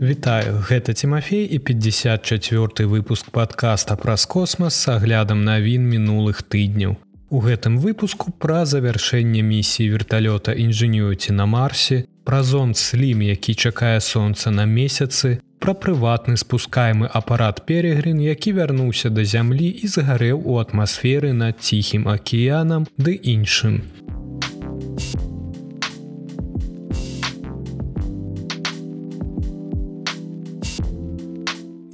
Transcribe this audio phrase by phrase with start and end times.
[0.00, 6.96] Вітаю, гэта Тимофей і 54 выпуск подкаста праз космас с аглядам навін мінулых тыдняў.
[7.30, 14.00] У гэтым выпуску пра завяршэнне місіі верталёта інжынюці на марсе, пра зон слім, які чакае
[14.00, 20.58] сонца на месяцы, пра прыватны спускаемы апарат перегрын, які вярнуўся да зямлі і згарэў у
[20.58, 24.03] атмасферы над ціхім акіянам ды іншым.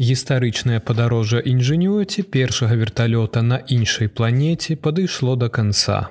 [0.01, 6.09] Гістарычнае падарожжа інжынюці першага верталёта на іншай планеце падышло да канца.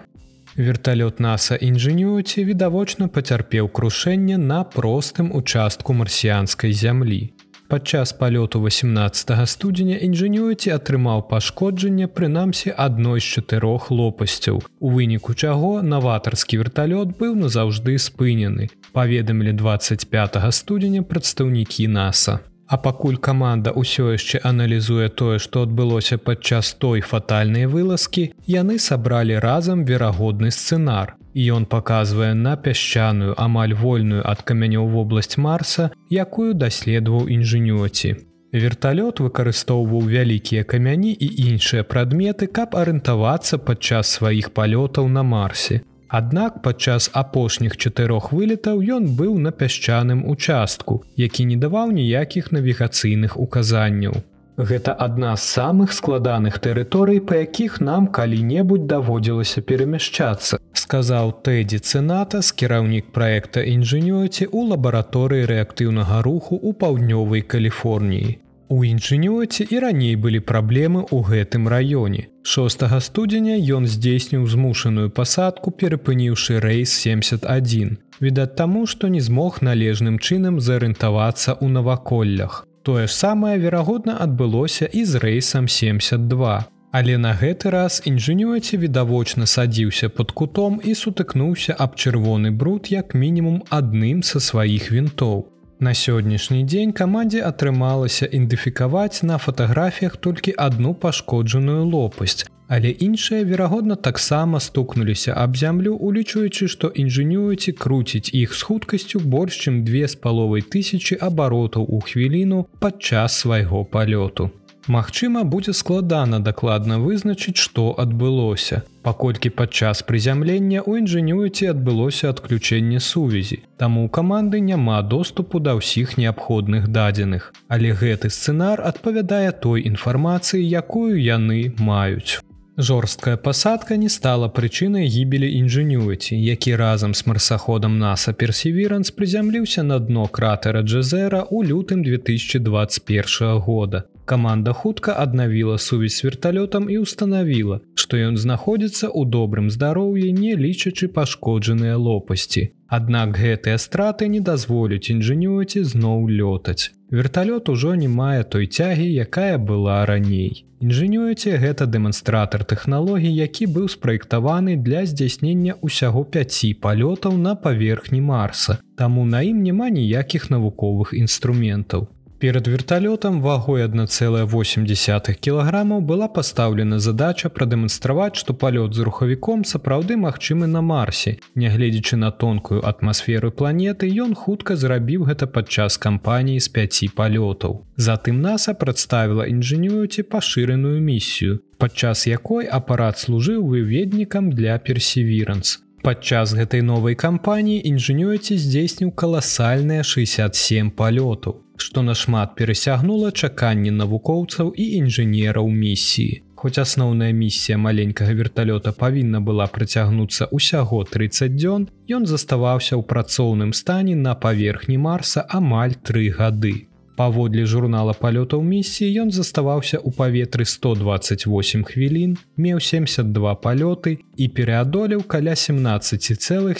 [0.53, 7.33] Верталёт NASAа інжынюці відавочна пацярпеў крушэнне на простым участку марсіянскай зямлі.
[7.69, 14.61] Падчас палёту 18 студзеня інжынюці атрымаў пашкоджанне прынамсі адной з чатырох лопасцяў.
[14.79, 18.69] У выніку чаго наватарскі верталёт быў назаўжды спынены.
[18.93, 22.48] Паведамілі 25 студзеня прадстаўнікі NASAа.
[22.69, 29.41] А пакуль каманда ўсё яшчэ аналізуе тое, што адбылося падчас той фатальнай вылазкі, яны сабралі
[29.41, 31.15] разам верагодны сцэнар.
[31.33, 38.15] І ён паказвае на пясчаную амаль вольную ад камянёў вобласць Марса, якую даследаваў інжынюці.
[38.53, 45.81] Верталёт выкарыстоўваў вялікія камяні і іншыя прадметы, каб арыентавацца падчас сваіх палётаў на Марсе.
[46.09, 53.37] Аднак падчас апошніх чатырох вылетаў ён быў на пясчаным участку, які не даваў ніякіх навігацыйных
[53.37, 54.17] указанняў.
[54.57, 62.41] Гэта адна з самых складаных тэрыторый, па якіх нам калі-небудзь даводзілася перамяшчацца, сказаў Тэдзі Цэната
[62.41, 68.39] з кіраўнік праекта інжынёці ў лабараторыі рэактыўнага руху ў паўднёвай Каліфорніі.
[68.69, 72.29] У інжынёце і раней былі праблемы ў гэтым раёне.
[72.45, 77.97] 6 студзеня ён здзейсніў змушаную пасадку, перапыніўшы рэйс 71.
[78.21, 82.67] Відаць таму, што не змог належным чынам зарыентавацца ў наваколлях.
[82.85, 86.69] Тое ж самае, верагодна, адбылося і з рэйсам 72.
[86.91, 93.17] Але на гэты раз інжынёце відавочна садзіўся пад кутом і сутыкнуўся аб чырвоны бруд як
[93.17, 95.49] мінімум адным са сваіх вінтоў.
[95.81, 103.95] На сённяшні дзень камандзе атрымалася ідэнтыфікаваць на фатаграфіях толькі адну пашкоджаную лопасць, але іншыя, верагодна,
[103.95, 110.19] таксама стукнуліся аб зямлю, улічуючы, што інжынюеці круціць іх з хуткасцю больш чым две з
[110.19, 114.51] паловай тысячи абаротаў у хвіліну падчас свайго палёту.
[114.89, 118.81] Магчыма, будзе складана дакладна вызначыць, што адбылося.
[119.05, 123.61] Паколькі падчас прызямлення ў інжынюеце адбылося адключэнне сувязі.
[123.77, 127.53] Таму у каманды няма доступу да ўсіх неабходных дадзеных.
[127.69, 132.41] Але гэты сцэнар адпавядае той інфармацыі, якую яны маюць.
[132.81, 139.99] Жорсткая пасадка не стала прычынай гібелі інжынюеці, які разам з марсаходам NASAа Персевіранс прызямліўся на
[139.99, 144.03] дно кратэра Джезера ў лютым 2021 года.
[144.23, 150.57] Каманда хутка аднавіла сувязь з верталётам і ўстанавіла, што ён знаходзіцца ў добрым здароўі, не
[150.57, 152.73] лічачы пашкоджаныя лопасці.
[152.89, 156.89] Аднак гэтыя страты не дазволяць інжынюці зноў лётаць.
[157.13, 160.65] Верталёт ужо не мае той цягі, якая была раней.
[160.81, 168.81] Інжынюеце гэта дэманстратор тэхналогій, які быў спраектаваны для здзяйснення ўсяго 5 палётаў на паверхні Марса.
[168.97, 172.09] Таму на ім няма ніякіх навуковых інструментаў.
[172.39, 180.67] Перад верталётам вагой 1,8 кілаграмаў была пастаўлена задача прадэманстраваць, што палёт з рухавіком сапраўды магчымы
[180.67, 181.35] на марсе.
[181.55, 187.83] Нягледзячы на тонкую атмасферу планеты, ён хутка зрабіў гэта падчас кампаніі з 5 палётаў.
[187.97, 195.83] Затым NASAа прадставіла інжынюці пашыраную місію, падчас якой апарат служыў выведнікам для персевіранс.
[196.03, 204.85] Падчас гэтай новай кампаніі інжынюці здзейсніў каласальныя 67 палётаў што нашмат перасягнула чаканні навукоўцаў і
[204.99, 206.43] інжынераў місіі.
[206.59, 213.71] Хоць асноўная місія маленькага верталёта павінна была прыцягнуцца ўсяго 30 дзён, ён заставаўся ў працоўным
[213.71, 216.88] стане на паверхні Марса амаль тры гады.
[217.19, 225.27] Паводле журнала палётаў місіі ён заставаўся ў паветры 128 хвілін, меў 72 палёты і пераадолеў
[225.27, 226.79] каля 17,7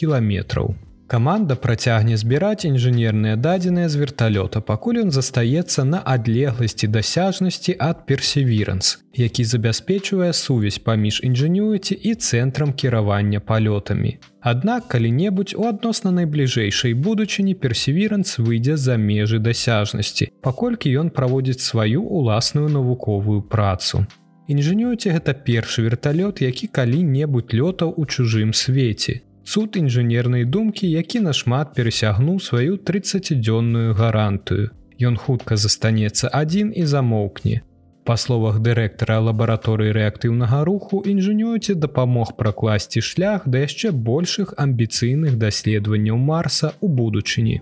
[0.00, 0.87] кіламетраў.
[1.08, 8.98] Каманда працягне збіраць інжынерныя дадзеныя з верталёта, пакуль ён застаецца на адлегласці дасяжнасці ад персевіранс,
[9.16, 14.18] які забяспечвае сувязь паміж інжынюеці і цэнтрам кіравання палётамі.
[14.44, 22.04] Аднак калі-небудзь у адносна найбліжэйшай будучыні персевіранс выйдзе за межы дасяжнасці, паколькі ён праводзіць сваю
[22.04, 24.04] уласную навуковую працу.
[24.48, 31.70] Інжынюеце гэта першы верталёт, які калі-небудзь лётаў у чужым свеце Суд інжынернай думкі, які нашмат
[31.76, 34.68] перасягнуў сваю 30дзённую гарантыю.
[35.00, 37.62] Ён хутка застанецца адзін і замоўкне.
[38.04, 46.20] Па словах дырэктара лабараторыі рэактыўнага руху інжынёце дапамог пракласці шлях да яшчэ большых амбіцыйных даследаванняў
[46.20, 47.56] марса ў будучыні.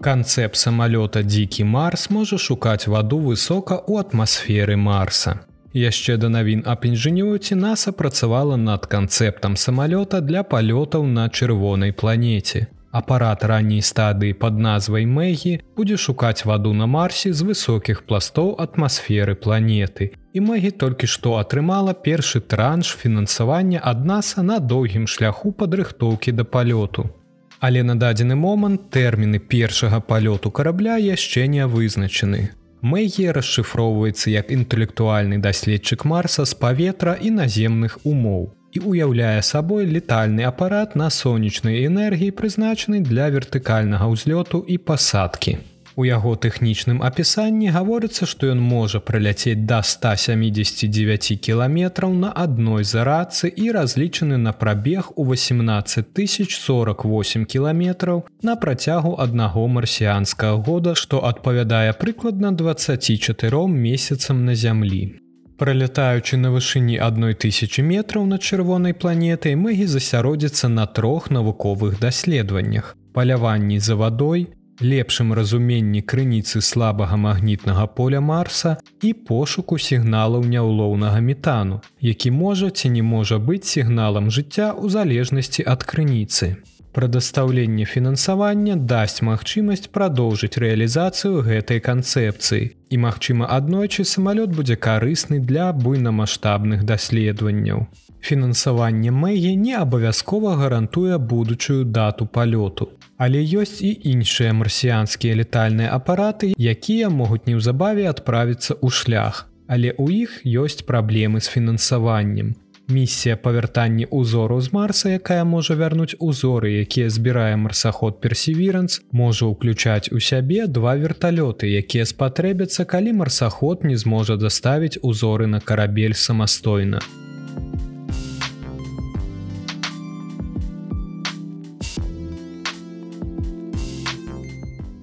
[0.00, 5.44] Канцэпт самалёта дзікі Марс можа шукаць ваду высока ў атмасферы Марса.
[5.76, 12.72] Яшчэ да навін аб інжынёце NASAа працавала над канцэптам самалёта для палётаў на чырвонай планеце.
[12.96, 19.36] Апарат ранняй стадыі пад назвай Мэгі будзе шукаць ваду на Марсе з высокіх пластоў атмасферы
[19.36, 20.16] планеты.
[20.32, 26.48] І Мэгі толькі што атрымала першы транш фінансавання ад NASAа на доўгім шляху падрыхтоўкі да
[26.48, 27.19] палёту.
[27.60, 32.50] Але на дадзены момант тэрміны першага палёту карабля яшчэ не вызначаны.
[32.80, 40.46] Мэгі расшыфроўваецца як інтэлектуальны даследчык марса з паветра і наземных умоў і ўяўляе сабой летальны
[40.46, 45.58] апарат на сонечнай энергіі прызначаны для вертыкальнага ўзлёту і пасадкі.
[45.96, 53.48] У яго тэхнічным апісанні гаворыцца, што ён можа прыляцець да 179 кіламетраў на адной зарадцы
[53.48, 62.52] і разлічаны на прабег у 18048 кіламетраў на працягу аднаго марсіянскага года, што адпавядае прыкладна
[62.52, 65.20] 24 месяцам на зямлі.
[65.60, 72.96] Пралятаючы на вышыні адной тысячи метраў над чырвонай планетай мэгі засяродзіцца на трох навуковых даследаваннях.
[73.12, 74.46] Паляванні за вадой,
[74.80, 82.90] лепшым разуменні крыніцы слабага магнітнага поля марса і пошуку сігналаў няўлоўнага метану, які можа ці
[82.96, 86.56] не можа быць сігналам жыцця ў залежнасці ад крыніцы.
[86.92, 92.74] Прадастаўленне фінансавання дасць магчымасць прадоўжыць рэалізацыю гэтай канцэпцыі.
[92.90, 97.86] І магчыма, аднойчы самалёт будзе карысны для буйнамаштабных даследаванняў.
[98.20, 102.90] Фінансаванне Мэгі не абавязкова гарантуе будучую дату палёту.
[103.20, 109.44] Але ёсць і іншыя марсіянскія летальныя апараты, якія могуць неўзабаве адправіцца ў шлях.
[109.68, 112.56] Але ў іх ёсць праблемы з фінансаваннем.
[112.88, 120.10] Місія павяртанні ўзору з марса, якая можа вярнуць узоры, якія збірае марсаход персеверанс, можа ўключаць
[120.10, 127.04] у сябе два верталёты, якія спатрэбяцца, калі марсаход не зможа даставіць узоры на карабель самастойна.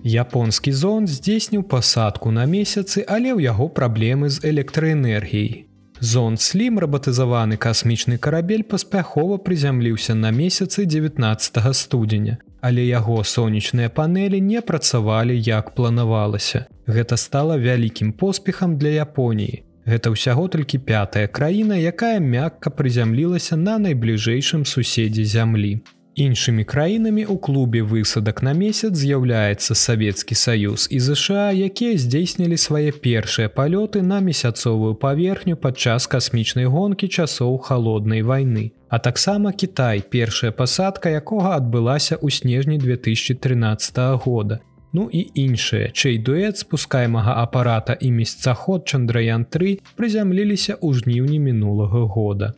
[0.07, 5.68] Японскі зон здзейсніў пасадку на месяцы, але ў яго праблемы з электраэнергіяй.
[6.00, 14.39] Зон слім рабатызаваны касмічны карабель паспяхова прызямліўся на месяцы 19 студзеня, але яго сонечныя панелі
[14.39, 16.65] не працавалі як планавалася.
[16.88, 19.63] Гэта стала вялікім поспехам для Японіі.
[19.88, 25.83] Гэта ўсяго толькі пятая краіна, якая мякка прызямлілася на найбліжэйшым суседзе зямлі.
[26.17, 32.89] Іншымі краінамі ў клубе высадак на месяц з'яўляецца Савецкі саюз і ЗША, якія здзейснілі свае
[32.89, 38.73] першыя палёты на месяцовую паверхню падчас касмічнай гонкі часоў халоднай вайны.
[38.89, 44.57] А таксама Кітай, першая пасадка якога адбылася ў снежні 2013 года.
[44.97, 52.57] Ну і іншыя, чэй дуэт спускаймага апарата і месяцаход Чандраян3 прызямліліся ў жніўні мінулага года.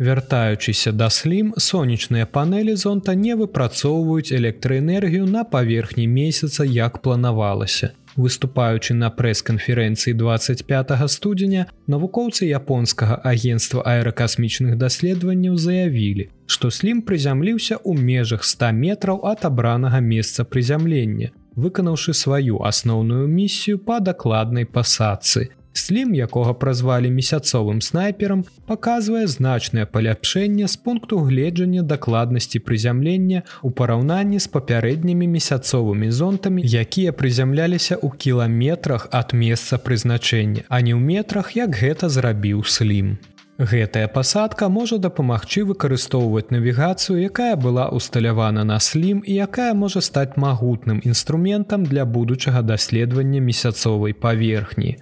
[0.00, 7.92] Вяртаючыся да слім, сонечныя панелі зонта не выпрацоўваюць электраэнергію на паверхні месяца, як планавалася.
[8.16, 18.00] Выступаючы на прэс-канферэнцыі 25 студзеня, навукоўцы японскага агенства аэракасмічных даследаванняў заявілі, што слім прызямліўся ў
[18.00, 25.52] межах 100 метраў ад абранага месца прызямлення, выканаўшы сваю асноўную місію па дакладнай пасадцы.
[25.80, 34.42] Слім, якога празвалі месяцовым снайперам, паказвае значнае паляпшэнне з пункту гледжання дакладнасці прызямлення ў параўнанні
[34.44, 41.56] з папярэднімі месяцовымі зонтамі, якія прызямляліся ў кіламетрах ад месца прызначэння, а не ў метрах,
[41.56, 43.16] як гэта зрабіў слім.
[43.60, 50.36] Гэтая пасадка можа дапамагчы выкарыстоўваць навігацыю, якая была усталявана на слім і якая можа стаць
[50.36, 54.96] магутным інструментам для будучага даследавання месяцовай паверхні.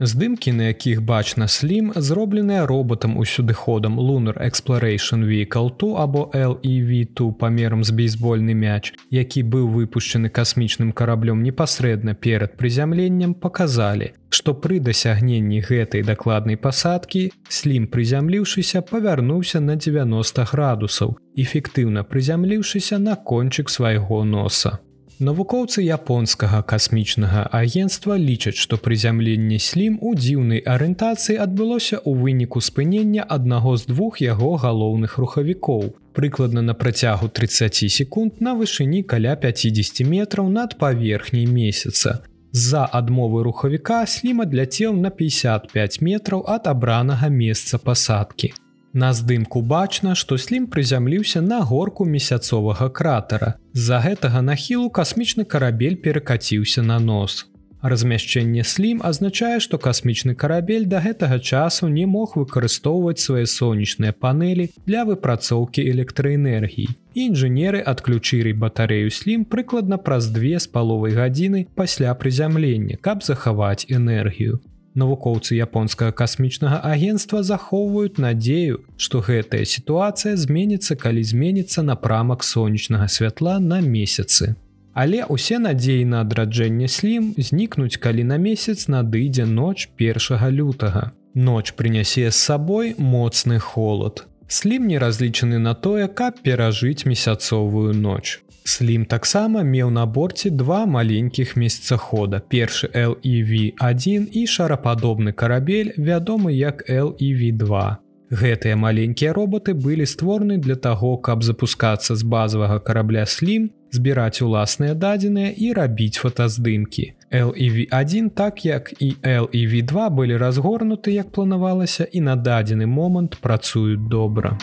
[0.00, 7.84] Здымкі, на якіх бачна слім, зробленыя роботам усюдыходам Lunar Exploration Vehicle 2 або LEV2 памерам
[7.84, 15.62] з бейсбольны мяч, які быў выпушчаны касмічным караблём непасрэдна перад прызямленнем, паказалі, што пры дасягненні
[15.62, 24.78] гэтай дакладнай пасадкі слім прызямліўшыся павярнуўся на 90 градусаў, эфектыўна прызямліўшыся на кончык свайго носа.
[25.22, 33.22] Навукоўцы японскага касмічнага агенства лічаць, што прызямленне слім у дзіўнай арыентацыі адбылося ў выніку спынення
[33.22, 35.94] аднаго з двух яго галоўных рухавікоў.
[36.18, 42.26] Прыкладна на працягу 30 секунд на вышыні каля 50 метраў над паверхняй месяца.
[42.50, 48.54] З-за адмовы рухавіка слім адляцеў на 55 метраў ад абранага месца пасадкі.
[48.94, 53.54] На здымку бачна, што слім прызямліўся на горку месяцовага кратера.
[53.74, 57.42] З-за гэтага нахілу касмічны карабель перакаціўся на нос.
[57.82, 64.68] Размяшчэнне слім азначае, што касмічны карабель да гэтага часу не мог выкарыстоўваць свае сонечныя панелі
[64.86, 66.94] для выпрацоўкі электраэнергіі.
[67.18, 74.62] Інжынеры адключылі батарею слім прыкладна праз две з паловай гадзіны пасля прызямлення, каб захаваць энергію
[74.94, 83.58] навукоўцы японскага касмічнага агенства захоўваюць надзею, што гэтая сітуацыя зменіцца, калі зменіцца напрамак сонечнага святла
[83.58, 84.54] на месяцы.
[84.94, 91.10] Але ўсе надзеі на адраджэнне слім знікнуць, калі на месяц надыдзе ноч першага лютага.
[91.34, 94.26] Ноч прынясе з сабой моцны холод.
[94.46, 98.43] Слім не разлічаны на тое, каб перажыць месяцовую ноч.
[98.66, 102.40] Слім таксама меў на борце два маленькіх месяцахода.
[102.40, 107.96] Першы LEV1 і шарападобны карабель, вядомы як LEV2.
[108.32, 114.94] Гэтыя маленькія роботы былі створаны для таго, каб запускацца з базавага карабля слім, збіраць уласныя
[114.94, 117.04] дадзеныя і рабіць фотаздымкі.
[117.30, 124.56] LEV1 так як і LEV2 былі разгорнуты, як планавалася і на дадзены момант працуюць добра.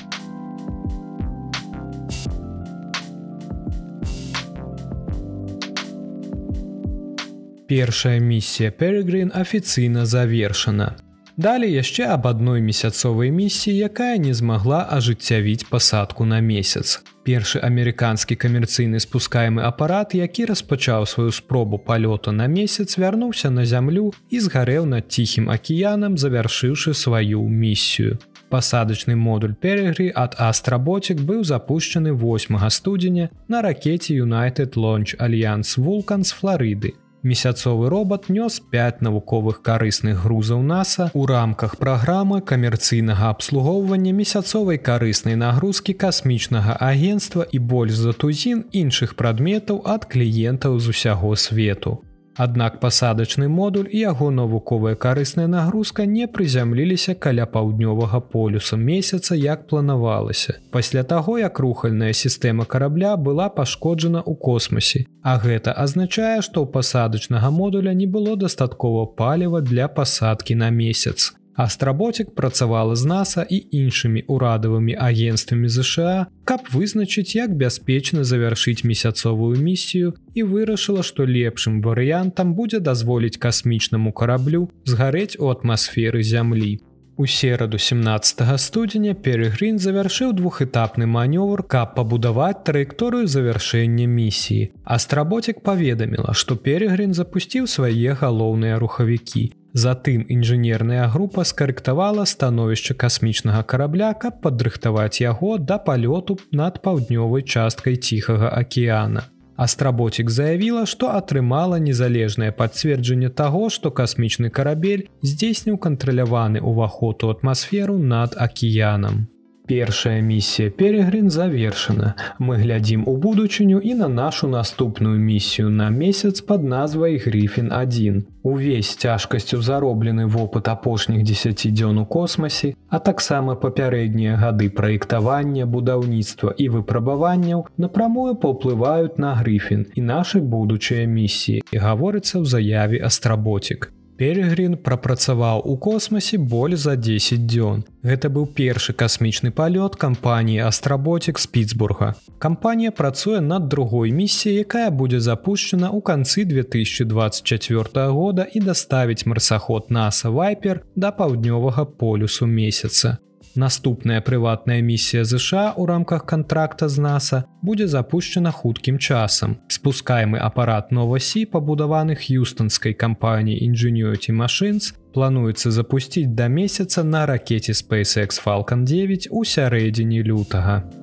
[7.71, 10.95] Першая місія Перегрин афіцыйна завершана.
[11.37, 16.99] Далей яшчэ аб адной месяцовай місіі, якая не змагла ажыццявіць пасадку на месяц.
[17.23, 24.11] Першы амерыканскі камерцыйны спускаемы апарат, які распачаў сваю спробу палёту на месяц, вярнуўся на зямлю
[24.29, 28.19] і згарэў над ціхім акіянам, завяршыўшы сваю місію.
[28.49, 36.27] Пасадачны модуль перегры ад Астрабоцік быў запущены 8 студзеня на ракете United Launch Alliance Вулкан
[36.27, 36.99] з Флорыды.
[37.23, 45.37] Месяцовы робот нёс 5 навуковых карысных грузаў NASAа у рамках праграмы камерцыйнага абслугоўвання месяцовай карыснай
[45.37, 52.01] нагрузкі касмічнага агенства і больш за тузін іншых прадметаў ад кліентаў з усяго свету.
[52.35, 59.67] Аднак пасадачны модуль і яго навуковая карысная нагрузка не прызямліліся каля паўднёвага полюса месяца як
[59.67, 60.55] планавалася.
[60.71, 65.05] Пасля таго, як рухальная сістэма карабля была пашкоджана ў космосе.
[65.23, 71.40] А гэта азначае, што ў пасадачнага модуля не было дастаткова паліва для пасадкі на месяц.
[71.55, 79.59] Астработик працавала з NASAа і іншымі урадавымі агенствамі ЗША, каб вызначыць, як бяспечна завяршыць месяцовую
[79.59, 86.79] місію і вырашыла, што лепшым варыянтам будзе дазволіць касмічнаму караблю згарэць у атмасферы зямлі.
[87.17, 94.71] У сераду 17 студзеня Перегрин завяршыў двухэтапны манёвр, каб пабудаваць траекторыю завяршэння місіі.
[94.83, 99.51] Астработик паведаміла, што Перегрин запусціў свае галоўныя рухавікі.
[99.73, 107.95] Затым інжынерная група скарэктавала становішча касмічнага карабля, каб падрыхтаваць яго да палёту над паўднёвай часткай
[107.95, 109.31] ціхага акеана.
[109.55, 117.95] Астрабоцік заявіла, што атрымала незалежнае пацверджанне таго, што касмічны карабель здзейсніў кантраляваны ўваход у атмасферу
[117.97, 119.30] над акіянам.
[119.71, 122.13] Першая місія Перегрин завершана.
[122.39, 128.23] Мы глядзім у будучыню і на нашу наступную місію на месяц под назвай Грифін 1.
[128.43, 136.53] Увесь цяжкасцю зароблены вопыт апошніх 10 дзён у космосе, а таксама папярэднія гады праектавання, будаўніцтва
[136.57, 143.93] і выпрабаванняў напрамую паўплываюць на Грифін і нашы будучыя місіі, гаворыцца ў заяве Астрабоцік.
[144.21, 147.79] Перегрин прапрацаваў у космосе боль за 10 дзён.
[148.05, 152.13] Гэта быў першы касмічны палёт кампаніі Астрабоцік з Пітсбурга.
[152.37, 159.89] Кампанія працуе над другой місіяй, якая будзе запущена ў канцы 2024 года і даставіць марсаход
[159.89, 163.17] NASAа Вайпер да паўднёвага полюсу месяца.
[163.55, 169.59] Наступная прыватная місія ЗША ў рамках контракта з NASAа будзе запущена хуткім часам.
[169.67, 178.39] Спускаемы апарат Новасі, пабудаваны х'юстонскай кампаніі Ingenuity Machines, плануецца запусціць да месяца на ракете SpaceX
[178.39, 181.00] Falcon 9 у сярэдзіне лютага.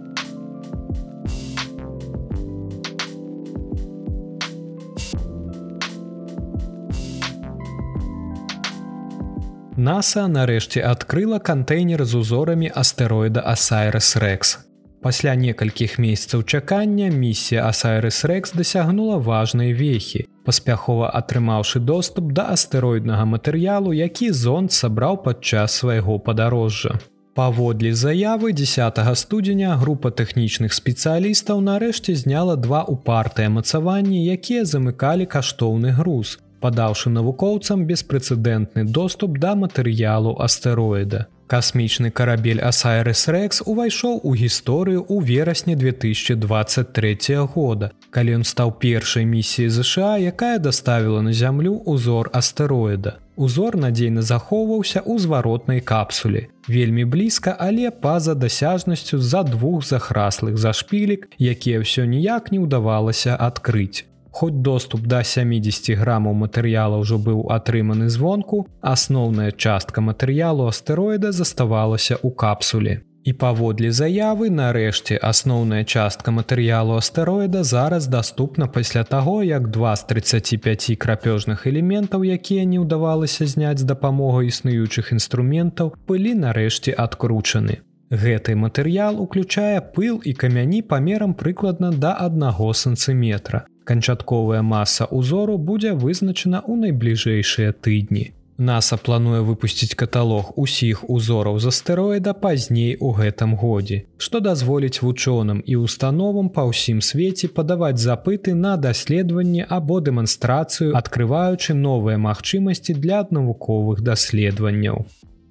[9.78, 14.58] NASA нарэшце адкрыла кантэйнер з узорамі астэроіда Асайрес Рекс.
[15.06, 23.22] Пасля некалькіх месяцаў чакання місія Асайрыс Рекс дасягнула важнай вехі, паспяхова атрымаўшы доступ да астэроіднага
[23.22, 26.98] матэрыялу, які зонд сабраў падчас свайго падарожжа.
[27.38, 35.94] Паводле заявы 10 студзеня група тэхнічных спецыялістаў нарэшце зняла два упартыя мацаванні, якія замыкалі каштоўны
[35.94, 41.26] груз, падаўшы навукоўцам беспрэцэдэнтны доступ да матэрыялу астэроіда.
[41.48, 47.16] Касмічны карабель Асайрыс Рекс увайшоў у гісторыю ў верасні 2023
[47.54, 53.16] года, калі ён стаў першай місіяй ЗША, якая даставіла на зямлю узор астэроіда.
[53.36, 56.52] Узор надзейна захоўваўся ў зваротнай капсуле.
[56.68, 64.04] Вельмі блізка, але па-за дасяжнасцю з-за двух захраслых зашпілек, якія ўсё ніяк не ўдавалася адкрыць.
[64.38, 72.14] Хоць доступ да 70 грамаў матэрыяла ўжо быў атрыманы звонку, асноўная частка матэрыялу астэроіда заставалася
[72.22, 72.92] ў капсуле.
[73.26, 80.06] І паводле заявы, нарэшце асноўная частка матэрыялу астэроіда зараз даступна пасля таго, як два з
[80.06, 87.82] 35 крапёжных элементаў, якія не ўдавалася зняць з дапамогай існуючых інструментаў, былі нарэшце адкручаны.
[88.14, 93.66] Гэты матэрыял уключае пыл і камяні памерам прыкладна да аднаго сантыметра.
[93.88, 98.36] Канчатковая маса узору будзе вызначана ў найбліжэйшыя тыдні.
[98.58, 105.62] NASAа плануе выпусціць каталог усіх узораў з астэроіда пазней у гэтым годзе, што дазволіць вучоным
[105.64, 113.24] і установам па ўсім свеце падаваць запыты на даследаванне або дэманстрацыю, адкрываючы новыя магчымасці для
[113.30, 115.06] навуковых даследаванняў.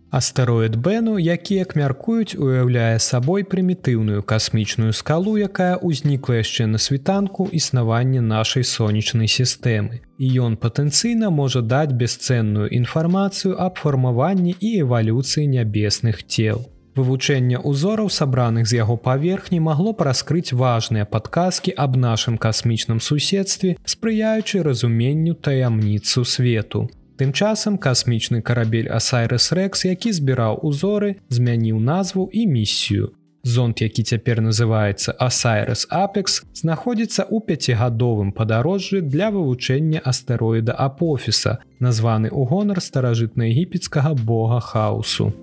[0.10, 7.50] Астэроід Бэну, які як мяркуюць, уяўляе сабой прымітыўную касмічную скалу, якая ўзнікла яшчэ на світанку
[7.52, 10.00] існавання нашай сонечнай сістэмы.
[10.18, 16.72] І ён патэнцыйна можа даць бесцэнную інфармацыю аб фармаванні і эвалюцыі нябесных цел.
[16.98, 23.76] Вывучэнне ўзораў сабраных з яго паверхні магло б раскрыць важныя падказкі аб нашым касмічным суседстве,
[23.84, 26.88] спрыяючы разуменню таямніцу свету.
[27.18, 33.10] Тым часам касмічны карабель Асайрыс Рекс, які збіраў узоры, змяніў назву і місію.
[33.42, 42.30] Зонт, які цяпер называецца Асайрыс Апекс, знаходзіцца ў пяцігадовым падарожжы для вывучэння астэроіда апофіса, названы
[42.30, 45.34] ў гонар старажытна-егіпецкага бога хаосу.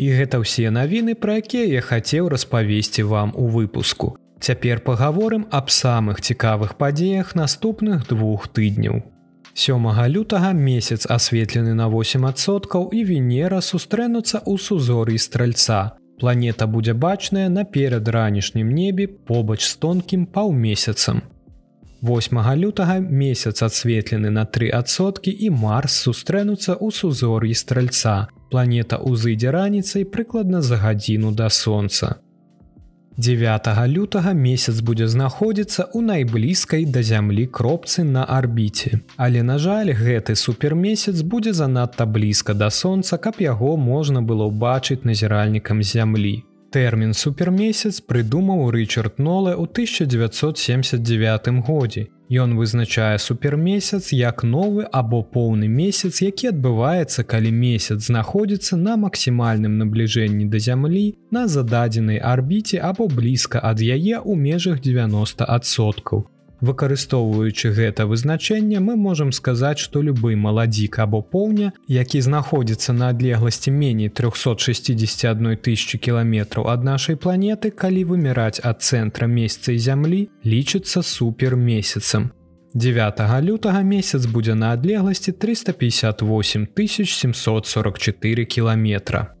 [0.00, 4.16] І гэта ўсе навіны, пра якія я хацеў распавесці вам у выпуску.
[4.40, 9.04] Цяпер пагаворым аб самых цікавых падзеях наступных двух тыдняў.
[9.52, 16.00] Сёмага лютага месяц асветлены на 8соткаў і Венера сустрэнуцца ў сузоры стральца.
[16.16, 21.20] Планета будзе бачная наперад ранішнім небе побач з тонкім паўмесяцам.
[22.00, 28.32] 8 лютага месяц адсветлены на 3соткі і Марс сустрэнуцца ў сузор'і стральца.
[28.50, 32.18] Планета ўзыдзе раніцай прыкладна за гадзіну да сонца.
[33.20, 39.00] 9 лютага месяц будзе знаходзіцца ў найблізкай да зямлі кропцы на арбіце.
[39.16, 45.04] Але на жаль, гэты супермесяц будзе занадта блізка да сонца, каб яго можна было бачыць
[45.04, 46.49] назіральнікам зямлі.
[46.70, 55.66] Тэрмін супермесяц прыдумаў Рчард Ноле ў 1979 годзе Ён вызначае супермесяц як новы або поўны
[55.66, 63.10] месяц, які адбываецца, калі месяц знаходзіцца на максімальным набліжэнні да зямлі на зададзенай арбіце або
[63.10, 66.30] блізка ад яе ў межах 90соткаў.
[66.60, 73.70] Выкарыстоўваючы гэта вызначэнне, мы можам сказаць, што любы маладзік або поўня, які знаходзіцца на адлегласці
[73.70, 82.30] меней 361 тысячи кіламетраў ад нашай планеты, калі выміраць ад цэнтра месяца зямлі, лічыцца супермесяцам.
[82.74, 89.39] 9 лютага месяц будзе на адлегласці 358 744 кіламетра.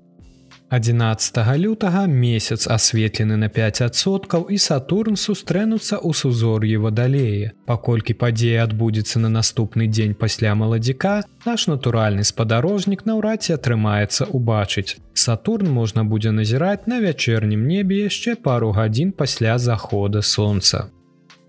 [0.70, 7.50] 11 лютага месяц асветлены на 5соткаў і Сатурн сустрэнуцца ў сузор'і вадалее.
[7.66, 15.02] Паколькі падзея адбудзецца на наступны дзень пасля маладзіка, наш натуральны спадарожнік наўрад ці атрымаецца убачыць.
[15.10, 20.86] Сатурн можна будзе назіраць на вячэрнім небе яшчэ пару гадзін пасля захода сонца.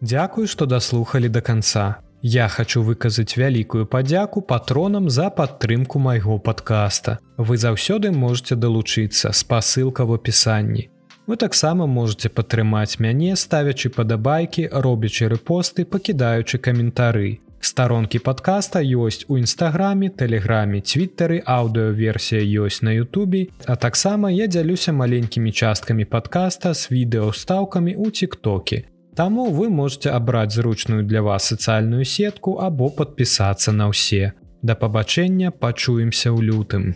[0.02, 2.02] Дзякуй, што даслухалі да канца.
[2.24, 7.18] Я хочу выказаць вялікую падзяку патронам за падтрымку майго падкаста.
[7.38, 10.90] Вы заўсёды можете далучыцца спасылка в опісанні.
[11.26, 17.40] Вы таксама можете падтрымаць мяне, ставячы падабайкі, робячы рэпосты, пакідаючы каментары.
[17.60, 24.94] Старонкі падкаста ёсць у нстаграме, тэлеграме, цвітары, аўдыоверсія ёсць на Ютубе, а таксама я дзялюся
[24.94, 28.86] маленькімі часткамі падкаста з відэаўстаўкамі ў тик-токе.
[29.16, 34.34] Таму вы можете абраць зручную для вас сацыяльную сетку або подпісацца на ўсе.
[34.64, 36.96] Да пабачэння пачуемся ў лютым.